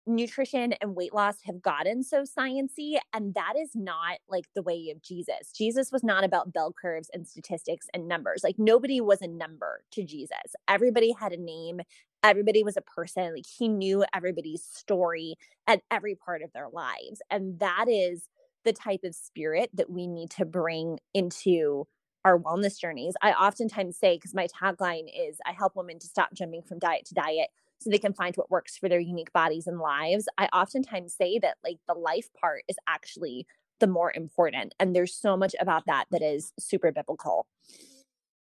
nutrition 0.07 0.73
and 0.81 0.95
weight 0.95 1.13
loss 1.13 1.37
have 1.45 1.61
gotten 1.61 2.03
so 2.03 2.23
sciency 2.23 2.97
and 3.13 3.33
that 3.35 3.53
is 3.57 3.71
not 3.75 4.17
like 4.27 4.45
the 4.55 4.61
way 4.61 4.91
of 4.93 5.01
Jesus. 5.01 5.51
Jesus 5.55 5.91
was 5.91 6.03
not 6.03 6.23
about 6.23 6.53
bell 6.53 6.73
curves 6.79 7.09
and 7.13 7.27
statistics 7.27 7.87
and 7.93 8.07
numbers. 8.07 8.41
Like 8.43 8.57
nobody 8.57 8.99
was 8.99 9.21
a 9.21 9.27
number 9.27 9.83
to 9.91 10.03
Jesus. 10.03 10.55
Everybody 10.67 11.13
had 11.19 11.33
a 11.33 11.37
name, 11.37 11.81
everybody 12.23 12.63
was 12.63 12.77
a 12.77 12.81
person. 12.81 13.33
Like 13.35 13.45
he 13.45 13.67
knew 13.67 14.03
everybody's 14.13 14.63
story 14.63 15.35
at 15.67 15.81
every 15.91 16.15
part 16.15 16.41
of 16.41 16.51
their 16.53 16.69
lives. 16.69 17.21
And 17.29 17.59
that 17.59 17.85
is 17.87 18.27
the 18.63 18.73
type 18.73 19.01
of 19.03 19.15
spirit 19.15 19.69
that 19.73 19.89
we 19.89 20.07
need 20.07 20.29
to 20.31 20.45
bring 20.45 20.99
into 21.13 21.87
our 22.23 22.39
wellness 22.39 22.79
journeys. 22.79 23.15
I 23.21 23.31
oftentimes 23.31 23.97
say, 23.97 24.15
because 24.15 24.35
my 24.35 24.47
tagline 24.47 25.05
is 25.07 25.37
I 25.45 25.53
help 25.53 25.75
women 25.75 25.99
to 25.99 26.07
stop 26.07 26.33
jumping 26.33 26.61
from 26.61 26.79
diet 26.79 27.05
to 27.05 27.13
diet 27.13 27.49
so 27.81 27.89
they 27.89 27.97
can 27.97 28.13
find 28.13 28.35
what 28.35 28.51
works 28.51 28.77
for 28.77 28.87
their 28.87 28.99
unique 28.99 29.33
bodies 29.33 29.65
and 29.65 29.79
lives. 29.79 30.27
I 30.37 30.45
oftentimes 30.47 31.15
say 31.15 31.39
that 31.39 31.57
like 31.63 31.77
the 31.87 31.95
life 31.95 32.29
part 32.39 32.63
is 32.67 32.77
actually 32.87 33.47
the 33.79 33.87
more 33.87 34.13
important. 34.15 34.75
And 34.79 34.95
there's 34.95 35.15
so 35.15 35.35
much 35.35 35.55
about 35.59 35.87
that 35.87 36.05
that 36.11 36.21
is 36.21 36.53
super 36.59 36.91
biblical. 36.91 37.47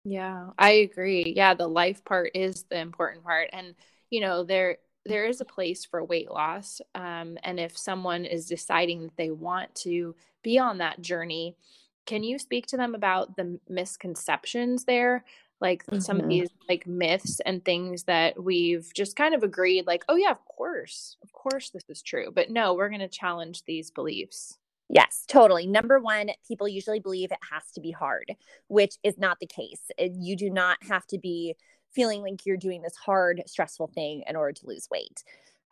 Yeah, 0.04 0.48
I 0.58 0.70
agree. 0.70 1.32
Yeah, 1.36 1.54
the 1.54 1.68
life 1.68 2.04
part 2.04 2.32
is 2.34 2.64
the 2.64 2.78
important 2.78 3.22
part. 3.22 3.50
And, 3.52 3.74
you 4.10 4.20
know, 4.20 4.44
there 4.44 4.78
there 5.04 5.26
is 5.26 5.40
a 5.40 5.46
place 5.46 5.84
for 5.84 6.04
weight 6.04 6.30
loss. 6.30 6.80
Um, 6.94 7.38
and 7.42 7.58
if 7.58 7.78
someone 7.78 8.24
is 8.24 8.46
deciding 8.46 9.02
that 9.02 9.16
they 9.16 9.30
want 9.30 9.74
to 9.76 10.14
be 10.42 10.58
on 10.58 10.78
that 10.78 11.00
journey, 11.00 11.56
can 12.04 12.22
you 12.22 12.38
speak 12.38 12.66
to 12.68 12.76
them 12.76 12.94
about 12.94 13.36
the 13.36 13.58
misconceptions 13.68 14.84
there? 14.84 15.24
Like 15.60 15.84
mm-hmm. 15.86 16.00
some 16.00 16.16
of 16.16 16.22
mm-hmm. 16.22 16.30
these 16.30 16.50
like 16.68 16.86
myths 16.86 17.40
and 17.44 17.64
things 17.64 18.04
that 18.04 18.42
we've 18.42 18.90
just 18.94 19.16
kind 19.16 19.34
of 19.34 19.42
agreed 19.42 19.86
like 19.86 20.04
oh 20.08 20.16
yeah 20.16 20.30
of 20.30 20.44
course 20.44 21.16
of 21.22 21.32
course 21.32 21.70
this 21.70 21.84
is 21.88 22.02
true 22.02 22.30
but 22.34 22.50
no 22.50 22.74
we're 22.74 22.88
going 22.88 23.00
to 23.00 23.08
challenge 23.08 23.64
these 23.64 23.90
beliefs 23.90 24.58
Yes, 24.90 25.24
totally. 25.28 25.66
Number 25.66 26.00
one, 26.00 26.30
people 26.46 26.66
usually 26.66 26.98
believe 26.98 27.30
it 27.30 27.38
has 27.52 27.70
to 27.72 27.80
be 27.80 27.90
hard, 27.90 28.34
which 28.68 28.96
is 29.02 29.18
not 29.18 29.38
the 29.38 29.46
case. 29.46 29.90
You 29.98 30.34
do 30.34 30.48
not 30.48 30.78
have 30.88 31.06
to 31.08 31.18
be 31.18 31.56
feeling 31.94 32.22
like 32.22 32.46
you're 32.46 32.56
doing 32.56 32.82
this 32.82 32.96
hard, 32.96 33.42
stressful 33.46 33.88
thing 33.88 34.22
in 34.26 34.34
order 34.34 34.52
to 34.52 34.66
lose 34.66 34.88
weight. 34.90 35.24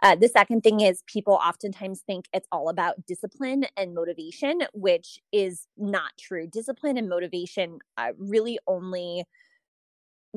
Uh, 0.03 0.15
the 0.15 0.29
second 0.29 0.61
thing 0.63 0.81
is 0.81 1.03
people 1.07 1.35
oftentimes 1.35 2.03
think 2.03 2.27
it's 2.35 2.47
all 2.53 2.69
about 2.69 3.07
discipline 3.07 3.65
and 3.79 3.95
motivation, 3.95 4.61
which 4.75 5.19
is 5.33 5.67
not 5.79 6.13
true. 6.19 6.47
Discipline 6.47 6.99
and 6.99 7.09
motivation 7.09 7.79
uh, 7.97 8.13
really 8.19 8.59
only 8.67 9.25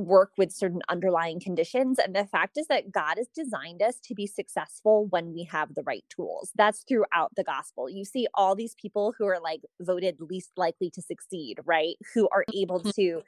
work 0.05 0.31
with 0.37 0.51
certain 0.51 0.81
underlying 0.89 1.39
conditions. 1.39 1.99
And 1.99 2.15
the 2.15 2.25
fact 2.25 2.57
is 2.57 2.67
that 2.67 2.91
God 2.91 3.17
has 3.17 3.27
designed 3.27 3.81
us 3.81 3.99
to 4.05 4.15
be 4.15 4.27
successful 4.27 5.07
when 5.07 5.33
we 5.33 5.43
have 5.43 5.75
the 5.75 5.83
right 5.83 6.05
tools. 6.09 6.51
That's 6.55 6.83
throughout 6.83 7.35
the 7.35 7.43
gospel. 7.43 7.89
You 7.89 8.05
see 8.05 8.27
all 8.33 8.55
these 8.55 8.75
people 8.75 9.13
who 9.17 9.27
are 9.27 9.39
like 9.39 9.61
voted 9.79 10.17
least 10.19 10.51
likely 10.57 10.89
to 10.91 11.01
succeed, 11.01 11.59
right? 11.65 11.95
Who 12.13 12.27
are 12.31 12.45
able 12.55 12.79
mm-hmm. 12.79 12.89
to 12.91 13.21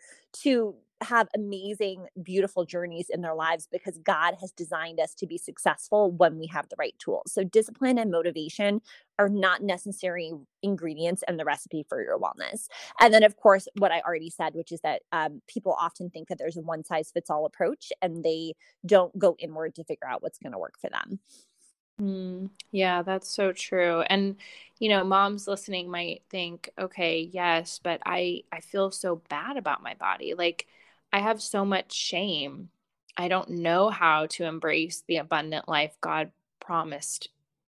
to 0.44 0.76
have 1.02 1.28
amazing, 1.36 2.06
beautiful 2.22 2.66
journeys 2.66 3.10
in 3.10 3.22
their 3.22 3.34
lives 3.34 3.68
because 3.72 3.98
God 4.00 4.36
has 4.40 4.52
designed 4.52 5.00
us 5.00 5.14
to 5.16 5.28
be 5.28 5.38
successful 5.38 6.12
when 6.12 6.38
we 6.38 6.48
have 6.48 6.70
the 6.70 6.76
right 6.78 6.96
tools. 7.00 7.32
So, 7.32 7.44
discipline 7.44 7.98
and 7.98 8.12
motivation 8.12 8.82
are 9.20 9.30
not 9.30 9.62
necessary 9.62 10.32
ingredients 10.64 11.24
in 11.28 11.38
the 11.38 11.46
recipe 11.46 11.86
for 11.88 12.02
your 12.02 12.20
wellness. 12.20 12.68
And 13.00 13.14
then, 13.14 13.24
of 13.24 13.38
course, 13.38 13.68
what 13.78 13.92
I 13.92 14.02
already 14.02 14.30
said, 14.30 14.54
which 14.54 14.72
is 14.72 14.82
that 14.82 15.02
um, 15.12 15.42
people 15.48 15.76
often 15.80 16.10
think 16.10 16.28
that 16.28 16.38
there's 16.38 16.58
a 16.58 16.62
one 16.62 16.84
size 16.84 17.12
fits 17.12 17.30
all 17.30 17.46
approach 17.46 17.92
and 18.02 18.24
they 18.24 18.54
don't 18.86 19.18
go 19.18 19.36
inward 19.40 19.76
to 19.76 19.84
figure 19.84 20.08
out 20.08 20.24
what's 20.24 20.40
going 20.40 20.54
to 20.54 20.60
work 20.60 20.76
for 20.80 20.90
them. 20.90 21.20
Mm, 22.02 22.50
yeah, 22.72 23.04
that's 23.04 23.30
so 23.30 23.52
true. 23.52 24.02
And 24.02 24.38
you 24.80 24.90
know, 24.90 25.04
moms 25.04 25.48
listening 25.48 25.92
might 25.92 26.24
think, 26.32 26.72
okay, 26.80 27.30
yes, 27.32 27.80
but 27.84 28.02
I 28.06 28.44
I 28.52 28.62
feel 28.62 28.90
so 28.92 29.22
bad 29.30 29.58
about 29.58 29.84
my 29.84 29.94
body. 29.96 30.34
Like 30.34 30.68
I 31.14 31.20
have 31.20 31.42
so 31.42 31.66
much 31.66 31.94
shame. 31.94 32.70
I 33.18 33.28
don't 33.28 33.50
know 33.50 33.90
how 33.90 34.28
to 34.28 34.46
embrace 34.46 35.04
the 35.08 35.18
abundant 35.18 35.68
life 35.68 35.96
God 36.02 36.32
promised 36.60 37.30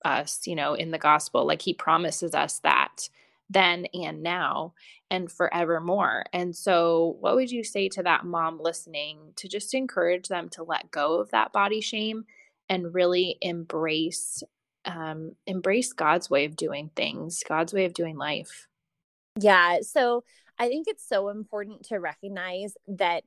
us, 0.03 0.47
you 0.47 0.55
know, 0.55 0.73
in 0.73 0.91
the 0.91 0.97
gospel. 0.97 1.45
Like 1.45 1.61
he 1.61 1.73
promises 1.73 2.33
us 2.33 2.59
that 2.59 3.09
then 3.49 3.85
and 3.93 4.23
now 4.23 4.73
and 5.11 5.31
forevermore. 5.31 6.25
And 6.33 6.55
so, 6.55 7.17
what 7.19 7.35
would 7.35 7.51
you 7.51 7.63
say 7.63 7.89
to 7.89 8.03
that 8.03 8.25
mom 8.25 8.59
listening 8.59 9.19
to 9.35 9.47
just 9.47 9.73
encourage 9.73 10.27
them 10.27 10.49
to 10.49 10.63
let 10.63 10.91
go 10.91 11.19
of 11.19 11.31
that 11.31 11.53
body 11.53 11.81
shame 11.81 12.25
and 12.69 12.93
really 12.93 13.37
embrace 13.41 14.43
um, 14.85 15.35
embrace 15.47 15.93
God's 15.93 16.29
way 16.29 16.45
of 16.45 16.55
doing 16.55 16.91
things, 16.95 17.43
God's 17.47 17.73
way 17.73 17.85
of 17.85 17.93
doing 17.93 18.17
life? 18.17 18.67
Yeah. 19.39 19.79
So 19.81 20.23
I 20.57 20.67
think 20.67 20.87
it's 20.87 21.07
so 21.07 21.29
important 21.29 21.83
to 21.87 21.97
recognize 21.97 22.75
that 22.87 23.23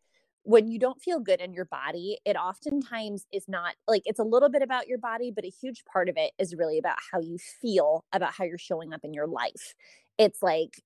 when 0.49 0.67
you 0.67 0.79
don't 0.79 1.01
feel 1.01 1.21
good 1.21 1.41
in 1.41 1.53
your 1.53 1.67
body, 1.67 2.19
it 2.25 2.35
oftentimes 2.35 3.27
is 3.33 3.47
not 3.49 3.75
like 3.87 4.03
it's 4.07 4.19
a 4.19 4.25
little 4.25 4.49
bit 4.49 4.63
about 4.63 4.89
your 4.89 4.97
body, 4.97 5.31
but 5.31 5.45
a 5.45 5.51
huge 5.51 5.85
part 5.85 6.09
of 6.09 6.17
it 6.17 6.33
is 6.39 6.55
really 6.55 6.79
about 6.79 6.97
how 7.13 7.21
you 7.21 7.37
feel 7.39 8.05
about 8.15 8.33
how 8.33 8.45
you're 8.45 8.57
showing 8.57 8.95
up 8.95 9.01
in 9.05 9.13
your 9.13 9.27
life. 9.27 9.75
It's 10.17 10.43
like, 10.43 10.83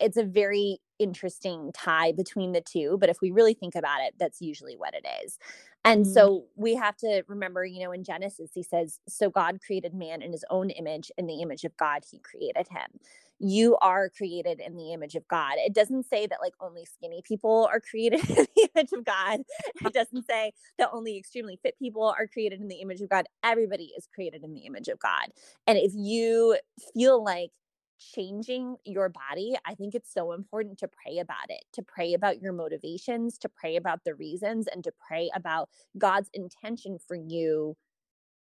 it's 0.00 0.16
a 0.16 0.24
very 0.24 0.78
interesting 0.98 1.70
tie 1.74 2.12
between 2.12 2.52
the 2.52 2.60
two. 2.60 2.96
But 2.98 3.08
if 3.08 3.18
we 3.20 3.30
really 3.30 3.54
think 3.54 3.74
about 3.76 4.00
it, 4.02 4.14
that's 4.18 4.40
usually 4.40 4.76
what 4.76 4.94
it 4.94 5.06
is. 5.24 5.38
And 5.84 6.04
mm-hmm. 6.04 6.12
so 6.12 6.44
we 6.56 6.74
have 6.74 6.96
to 6.98 7.22
remember, 7.28 7.64
you 7.64 7.84
know, 7.84 7.92
in 7.92 8.02
Genesis, 8.04 8.50
he 8.52 8.62
says, 8.62 8.98
So 9.08 9.30
God 9.30 9.58
created 9.64 9.94
man 9.94 10.22
in 10.22 10.32
his 10.32 10.44
own 10.50 10.70
image, 10.70 11.12
in 11.18 11.26
the 11.26 11.40
image 11.40 11.64
of 11.64 11.76
God, 11.76 12.02
he 12.10 12.18
created 12.18 12.66
him 12.68 13.00
you 13.38 13.76
are 13.80 14.08
created 14.08 14.60
in 14.60 14.76
the 14.76 14.92
image 14.92 15.14
of 15.14 15.26
God. 15.28 15.54
It 15.56 15.74
doesn't 15.74 16.06
say 16.06 16.26
that 16.26 16.38
like 16.40 16.54
only 16.60 16.84
skinny 16.84 17.22
people 17.22 17.68
are 17.70 17.80
created 17.80 18.20
in 18.28 18.46
the 18.54 18.68
image 18.74 18.92
of 18.92 19.04
God. 19.04 19.40
It 19.84 19.92
doesn't 19.92 20.26
say 20.26 20.52
that 20.78 20.90
only 20.92 21.18
extremely 21.18 21.58
fit 21.62 21.78
people 21.78 22.14
are 22.18 22.26
created 22.26 22.60
in 22.60 22.68
the 22.68 22.80
image 22.80 23.00
of 23.00 23.08
God. 23.08 23.26
Everybody 23.42 23.92
is 23.96 24.08
created 24.14 24.44
in 24.44 24.52
the 24.52 24.60
image 24.60 24.88
of 24.88 24.98
God. 24.98 25.28
And 25.66 25.78
if 25.78 25.92
you 25.94 26.56
feel 26.94 27.22
like 27.22 27.50
changing 27.98 28.76
your 28.84 29.08
body, 29.08 29.54
I 29.64 29.74
think 29.74 29.94
it's 29.94 30.12
so 30.12 30.32
important 30.32 30.78
to 30.78 30.88
pray 30.88 31.18
about 31.18 31.48
it, 31.48 31.64
to 31.72 31.82
pray 31.82 32.14
about 32.14 32.40
your 32.40 32.52
motivations, 32.52 33.38
to 33.38 33.48
pray 33.48 33.76
about 33.76 34.04
the 34.04 34.14
reasons, 34.14 34.66
and 34.66 34.82
to 34.84 34.92
pray 35.06 35.30
about 35.34 35.68
God's 35.96 36.30
intention 36.34 36.98
for 36.98 37.16
you 37.16 37.76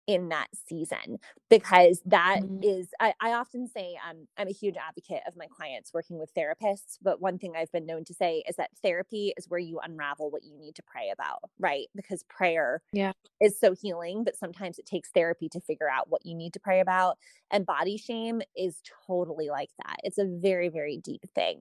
in 0.07 0.29
that 0.31 0.49
season 0.55 1.19
because 1.49 2.03
that 2.07 2.41
Mhm. 2.43 2.65
is 2.65 2.89
I, 3.01 3.15
I 3.21 3.33
often 3.35 3.69
say 3.69 3.97
um, 4.09 4.27
i'm 4.37 4.49
a 4.49 4.53
huge 4.53 4.77
advocate 4.77 5.23
of 5.27 5.37
my 5.37 5.47
clients 5.47 5.93
working 5.95 6.19
with 6.19 6.35
therapists 6.35 6.99
but 7.01 7.21
one 7.21 7.39
thing 7.39 7.55
i've 7.57 7.71
been 7.73 7.87
known 7.87 8.05
to 8.07 8.15
say 8.15 8.43
is 8.49 8.57
that 8.57 8.71
therapy 8.83 9.33
is 9.37 9.49
where 9.49 9.61
you 9.61 9.79
unravel 9.81 10.31
what 10.31 10.43
you 10.45 10.57
need 10.59 10.75
to 10.77 10.83
pray 10.83 11.11
about 11.13 11.39
right 11.59 11.87
because 11.95 12.25
prayer 12.25 12.83
Yeah. 12.93 13.13
is 13.41 13.59
so 13.59 13.75
healing 13.75 14.25
but 14.25 14.37
sometimes 14.37 14.79
it 14.79 14.87
takes 14.87 15.11
therapy 15.11 15.49
to 15.49 15.61
figure 15.61 15.91
out 15.91 16.09
what 16.11 16.25
you 16.25 16.35
need 16.35 16.53
to 16.55 16.61
pray 16.61 16.81
about 16.81 17.19
and 17.51 17.67
body 17.67 17.97
shame 17.97 18.41
is 18.57 18.81
totally 19.07 19.51
like 19.51 19.71
that 19.85 19.97
it's 20.05 20.19
a 20.19 20.25
very 20.27 20.69
very 20.69 20.97
deep 20.99 21.25
thing 21.35 21.61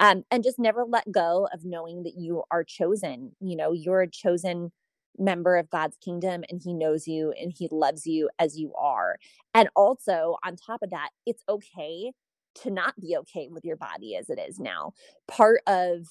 um, 0.00 0.24
and 0.30 0.44
just 0.44 0.58
never 0.58 0.84
let 0.84 1.10
go 1.10 1.48
of 1.52 1.64
knowing 1.64 2.02
that 2.04 2.14
you 2.16 2.42
are 2.50 2.64
chosen 2.64 3.32
you 3.40 3.56
know 3.56 3.72
you're 3.72 4.02
a 4.02 4.10
chosen 4.10 4.72
member 5.18 5.56
of 5.56 5.70
God's 5.70 5.96
kingdom 5.96 6.44
and 6.48 6.60
he 6.62 6.72
knows 6.74 7.08
you 7.08 7.32
and 7.40 7.52
he 7.52 7.68
loves 7.70 8.06
you 8.06 8.30
as 8.38 8.58
you 8.58 8.74
are. 8.74 9.18
And 9.54 9.68
also, 9.74 10.36
on 10.44 10.56
top 10.56 10.82
of 10.82 10.90
that, 10.90 11.10
it's 11.26 11.42
okay 11.48 12.12
to 12.56 12.70
not 12.70 12.98
be 13.00 13.16
okay 13.18 13.48
with 13.50 13.64
your 13.64 13.76
body 13.76 14.16
as 14.16 14.30
it 14.30 14.38
is 14.38 14.58
now. 14.58 14.92
Part 15.26 15.62
of 15.66 16.06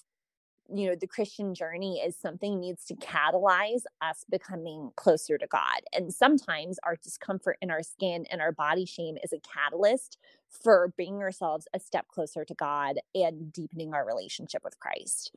you 0.73 0.87
know 0.87 0.95
the 0.99 1.07
christian 1.07 1.53
journey 1.53 1.99
is 1.99 2.17
something 2.17 2.59
needs 2.59 2.85
to 2.85 2.95
catalyze 2.95 3.83
us 4.01 4.25
becoming 4.29 4.91
closer 4.95 5.37
to 5.37 5.47
god 5.47 5.81
and 5.93 6.13
sometimes 6.13 6.77
our 6.83 6.97
discomfort 6.97 7.57
in 7.61 7.71
our 7.71 7.81
skin 7.81 8.25
and 8.29 8.41
our 8.41 8.51
body 8.51 8.85
shame 8.85 9.17
is 9.23 9.31
a 9.31 9.39
catalyst 9.39 10.17
for 10.49 10.89
bringing 10.95 11.21
ourselves 11.21 11.67
a 11.73 11.79
step 11.79 12.07
closer 12.09 12.43
to 12.43 12.53
god 12.53 12.97
and 13.15 13.53
deepening 13.53 13.93
our 13.93 14.05
relationship 14.05 14.61
with 14.63 14.77
christ 14.79 15.31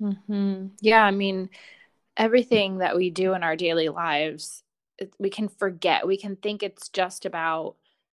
hmm 0.00 0.66
Yeah, 0.80 1.02
I 1.02 1.10
mean, 1.10 1.50
everything 2.18 2.78
that 2.78 2.96
we 2.96 3.10
do 3.10 3.32
in 3.34 3.42
our 3.42 3.56
daily 3.56 3.88
lives, 3.88 4.64
we 5.18 5.30
can 5.30 5.48
forget. 5.48 6.06
We 6.06 6.18
can 6.18 6.36
think 6.36 6.62
it's 6.62 6.88
just 6.88 7.24
about 7.24 7.76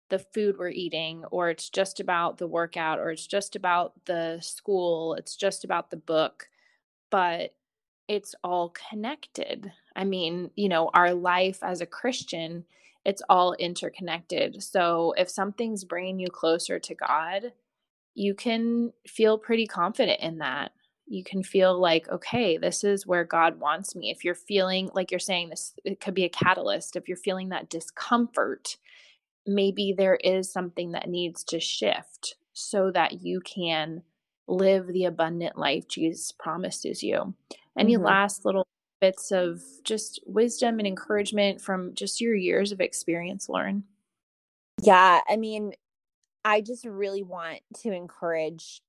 the 0.10 0.20
food 0.20 0.56
we're 0.58 0.70
eating, 0.70 1.24
or 1.30 1.50
it's 1.52 1.70
just 1.70 2.00
about 2.00 2.40
the 2.40 2.48
workout, 2.48 2.98
or 2.98 3.12
it's 3.12 3.28
just 3.28 3.56
about 3.56 3.94
the 4.06 4.40
school, 4.42 5.14
it's 5.14 5.36
just 5.36 5.64
about 5.64 5.92
the 5.92 5.98
book, 5.98 6.50
but 7.12 7.54
it's 8.08 8.34
all 8.44 8.74
connected. 8.90 9.72
I 9.96 10.06
mean, 10.06 10.50
you 10.56 10.68
know, 10.68 10.90
our 10.96 11.14
life 11.14 11.60
as 11.62 11.82
a 11.82 11.86
Christian, 11.86 12.66
it's 13.06 13.22
all 13.30 13.54
interconnected. 13.54 14.64
So 14.64 15.14
if 15.16 15.30
something's 15.30 15.84
bringing 15.84 16.20
you 16.20 16.30
closer 16.30 16.80
to 16.80 16.96
God, 16.96 17.54
you 18.16 18.34
can 18.34 18.94
feel 19.08 19.38
pretty 19.38 19.68
confident 19.68 20.22
in 20.22 20.40
that 20.40 20.72
you 21.10 21.24
can 21.24 21.44
feel 21.44 21.80
like 21.80 22.08
okay 22.10 22.58
this 22.58 22.84
is 22.84 23.06
where 23.08 23.24
god 23.24 23.60
wants 23.60 23.96
me. 23.96 24.12
If 24.12 24.24
you're 24.24 24.36
feeling 24.36 24.90
like 24.94 25.12
you're 25.12 25.20
saying 25.20 25.50
this 25.50 25.74
it 25.84 26.00
could 26.00 26.14
be 26.14 26.26
a 26.26 26.30
catalyst 26.30 26.96
if 26.96 27.08
you're 27.08 27.18
feeling 27.18 27.50
that 27.50 27.70
discomfort 27.70 28.78
maybe 29.48 29.94
there 29.98 30.16
is 30.16 30.52
something 30.52 30.92
that 30.92 31.10
needs 31.10 31.44
to 31.46 31.60
shift 31.60 32.36
so 32.54 32.92
that 32.92 33.22
you 33.22 33.42
can 33.42 34.04
live 34.48 34.88
the 34.88 35.06
abundant 35.06 35.58
life 35.58 35.88
jesus 35.88 36.32
promises 36.32 37.02
you. 37.04 37.34
Any 37.78 37.96
Mhm. 37.96 38.04
last 38.04 38.46
little 38.46 38.68
bits 39.02 39.32
of 39.32 39.64
just 39.84 40.20
wisdom 40.26 40.80
and 40.80 40.88
encouragement 40.88 41.62
from 41.62 41.94
just 41.96 42.20
your 42.20 42.36
years 42.36 42.72
of 42.72 42.82
experience 42.82 43.48
lauren? 43.48 43.86
Yeah, 44.82 45.22
I 45.28 45.38
mean, 45.38 45.74
I 46.44 46.62
just 46.62 46.86
really 46.86 47.24
want 47.24 47.62
to 47.82 47.92
encourage 47.92 48.82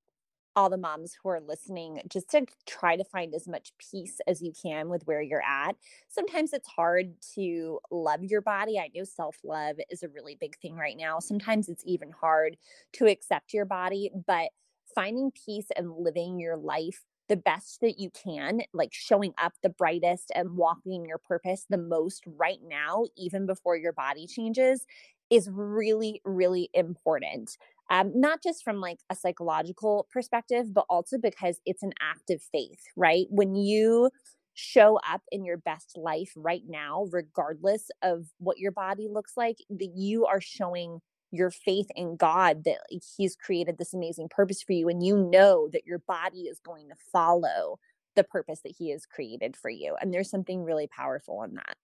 all 0.57 0.69
the 0.69 0.77
moms 0.77 1.17
who 1.23 1.29
are 1.29 1.41
listening 1.41 2.01
just 2.09 2.31
to 2.31 2.45
try 2.67 2.97
to 2.97 3.05
find 3.05 3.35
as 3.35 3.47
much 3.49 3.73
peace 3.79 4.21
as 4.27 4.43
you 4.43 4.53
can 4.61 4.89
with 4.89 5.03
where 5.07 5.23
you're 5.23 5.43
at. 5.43 5.77
Sometimes 6.09 6.53
it's 6.53 6.69
hard 6.69 7.15
to 7.35 7.79
love 7.91 8.25
your 8.25 8.41
body. 8.41 8.79
I 8.79 8.91
know 8.95 9.05
self 9.05 9.37
love 9.45 9.77
is 9.91 10.03
a 10.03 10.09
really 10.09 10.37
big 10.39 10.57
thing 10.59 10.75
right 10.77 10.97
now. 10.97 11.19
Sometimes 11.21 11.69
it's 11.69 11.85
even 11.87 12.11
hard 12.13 12.57
to 12.95 13.07
accept 13.07 13.53
your 13.53 13.65
body, 13.65 14.11
but 14.27 14.51
finding 14.95 15.31
peace 15.31 15.69
and 15.77 15.93
living 15.93 16.41
your 16.41 16.57
life 16.57 17.05
the 17.29 17.37
best 17.37 17.81
that 17.81 17.99
you 18.01 18.11
can, 18.11 18.63
like 18.75 18.93
showing 18.93 19.33
up 19.39 19.53
the 19.63 19.69
brightest 19.69 20.33
and 20.35 20.57
walking 20.57 21.07
your 21.07 21.19
purpose 21.19 21.65
the 21.71 21.79
most 21.79 22.25
right 22.27 22.59
now, 22.67 23.05
even 23.17 23.47
before 23.47 23.77
your 23.77 23.93
body 23.93 24.27
changes, 24.27 24.85
is 25.31 25.49
really, 25.49 26.21
really 26.25 26.69
important. 26.75 27.57
Um, 27.91 28.13
not 28.15 28.41
just 28.43 28.63
from 28.63 28.81
like 28.81 28.99
a 29.11 29.17
psychological 29.17 30.07
perspective, 30.13 30.73
but 30.73 30.87
also 30.89 31.19
because 31.19 31.61
it's 31.67 31.83
an 31.83 31.93
act 32.01 32.31
of 32.31 32.41
faith, 32.41 32.81
right? 32.97 33.27
When 33.31 33.57
you 33.57 34.11
show 34.55 35.01
up 35.09 35.23
in 35.33 35.45
your 35.45 35.57
best 35.57 35.97
life 35.97 36.33
right 36.37 36.63
now, 36.69 37.09
regardless 37.11 37.91
of 38.03 38.27
what 38.39 38.59
your 38.59 38.73
body 38.73 39.09
looks 39.11 39.33
like, 39.37 39.57
that 39.71 39.93
you 39.97 40.27
are 40.27 40.41
showing 40.41 41.01
your 41.33 41.51
faith 41.51 41.87
in 41.97 42.17
God 42.17 42.65
that 42.65 42.79
He's 43.17 43.37
created 43.37 43.79
this 43.79 43.95
amazing 43.95 44.29
purpose 44.29 44.63
for 44.63 44.73
you, 44.73 44.89
and 44.89 45.05
you 45.05 45.17
know 45.17 45.69
that 45.73 45.87
your 45.87 45.99
body 45.99 46.43
is 46.43 46.61
going 46.65 46.89
to 46.89 46.97
follow 47.13 47.79
the 48.17 48.25
purpose 48.25 48.61
that 48.63 48.75
He 48.77 48.91
has 48.91 49.07
created 49.07 49.57
for 49.57 49.71
you. 49.71 49.97
And 50.01 50.13
there's 50.13 50.31
something 50.31 50.63
really 50.63 50.87
powerful 50.89 51.43
in 51.43 51.55
that. 51.55 51.77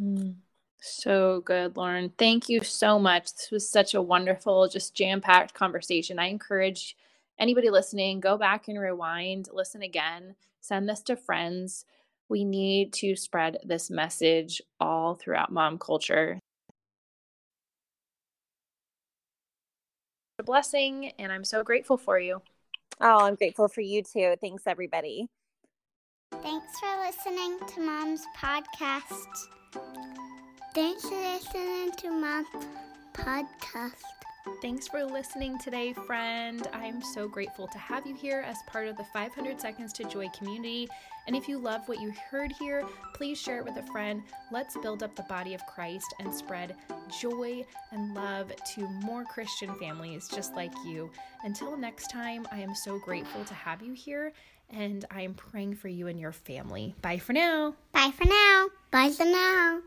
Mm. 0.00 0.34
So 0.80 1.42
good, 1.42 1.76
Lauren. 1.76 2.12
Thank 2.18 2.48
you 2.48 2.64
so 2.64 2.98
much. 2.98 3.34
This 3.34 3.50
was 3.50 3.68
such 3.68 3.94
a 3.94 4.02
wonderful, 4.02 4.66
just 4.68 4.94
jam 4.94 5.20
packed 5.20 5.52
conversation. 5.54 6.18
I 6.18 6.26
encourage 6.26 6.96
anybody 7.38 7.70
listening, 7.70 8.20
go 8.20 8.38
back 8.38 8.68
and 8.68 8.78
rewind, 8.78 9.48
listen 9.52 9.82
again, 9.82 10.34
send 10.60 10.88
this 10.88 11.02
to 11.02 11.16
friends. 11.16 11.84
We 12.28 12.44
need 12.44 12.92
to 12.94 13.14
spread 13.16 13.58
this 13.64 13.90
message 13.90 14.62
all 14.78 15.16
throughout 15.16 15.52
mom 15.52 15.78
culture. 15.78 16.38
A 20.38 20.42
blessing, 20.42 21.12
and 21.18 21.30
I'm 21.30 21.44
so 21.44 21.62
grateful 21.62 21.98
for 21.98 22.18
you. 22.18 22.40
Oh, 23.00 23.26
I'm 23.26 23.34
grateful 23.34 23.68
for 23.68 23.82
you 23.82 24.02
too. 24.02 24.36
Thanks, 24.40 24.62
everybody. 24.66 25.28
Thanks 26.42 26.78
for 26.78 27.04
listening 27.04 27.58
to 27.74 27.80
Mom's 27.80 28.22
podcast. 28.38 30.29
Thanks 30.72 31.02
for 31.02 31.16
listening 31.16 31.90
to 31.96 32.10
my 32.12 32.44
podcast. 33.12 34.02
Thanks 34.62 34.86
for 34.86 35.04
listening 35.04 35.58
today, 35.58 35.92
friend. 35.92 36.66
I 36.72 36.86
am 36.86 37.02
so 37.02 37.26
grateful 37.26 37.66
to 37.66 37.78
have 37.78 38.06
you 38.06 38.14
here 38.14 38.44
as 38.46 38.56
part 38.68 38.86
of 38.86 38.96
the 38.96 39.04
500 39.04 39.60
Seconds 39.60 39.92
to 39.94 40.04
Joy 40.04 40.28
community. 40.28 40.88
And 41.26 41.34
if 41.34 41.48
you 41.48 41.58
love 41.58 41.88
what 41.88 42.00
you 42.00 42.12
heard 42.30 42.52
here, 42.52 42.84
please 43.14 43.40
share 43.40 43.58
it 43.58 43.64
with 43.64 43.76
a 43.78 43.86
friend. 43.90 44.22
Let's 44.52 44.76
build 44.78 45.02
up 45.02 45.16
the 45.16 45.24
body 45.24 45.54
of 45.54 45.66
Christ 45.66 46.14
and 46.20 46.32
spread 46.32 46.76
joy 47.20 47.66
and 47.90 48.14
love 48.14 48.52
to 48.74 48.86
more 49.04 49.24
Christian 49.24 49.74
families 49.74 50.28
just 50.28 50.54
like 50.54 50.72
you. 50.86 51.10
Until 51.42 51.76
next 51.76 52.10
time, 52.10 52.46
I 52.52 52.60
am 52.60 52.76
so 52.76 52.98
grateful 53.00 53.44
to 53.44 53.54
have 53.54 53.82
you 53.82 53.92
here 53.92 54.32
and 54.70 55.04
I 55.10 55.22
am 55.22 55.34
praying 55.34 55.74
for 55.74 55.88
you 55.88 56.06
and 56.06 56.18
your 56.18 56.32
family. 56.32 56.94
Bye 57.02 57.18
for 57.18 57.32
now. 57.32 57.74
Bye 57.92 58.12
for 58.16 58.24
now. 58.24 58.68
Bye 58.92 59.10
for 59.10 59.24
now. 59.24 59.80